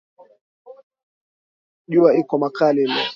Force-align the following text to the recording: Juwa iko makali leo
Juwa 1.91 2.09
iko 2.21 2.37
makali 2.37 2.85
leo 2.87 3.07